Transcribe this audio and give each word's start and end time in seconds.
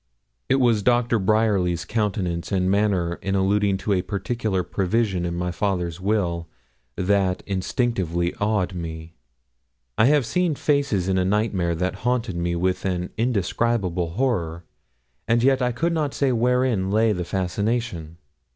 It 0.49 0.55
was 0.55 0.81
Doctor 0.81 1.19
Bryerly's 1.19 1.85
countenance 1.85 2.51
and 2.51 2.71
manner 2.71 3.19
in 3.21 3.35
alluding 3.35 3.77
to 3.77 3.93
a 3.93 4.01
particular 4.01 4.63
provision 4.63 5.27
in 5.27 5.35
my 5.35 5.51
father's 5.51 6.01
will 6.01 6.47
that 6.95 7.43
instinctively 7.45 8.33
awed 8.41 8.73
me. 8.73 9.13
I 9.99 10.05
have 10.05 10.25
seen 10.25 10.55
faces 10.55 11.07
in 11.07 11.19
a 11.19 11.23
nightmare 11.23 11.75
that 11.75 11.97
haunted 12.01 12.35
me 12.35 12.55
with 12.55 12.83
an 12.83 13.11
indescribable 13.15 14.13
horror, 14.13 14.65
and 15.27 15.43
yet 15.43 15.61
I 15.61 15.71
could 15.71 15.93
not 15.93 16.15
say 16.15 16.31
wherein 16.31 16.89
lay 16.89 17.11
the 17.11 17.23
fascination. 17.23 18.17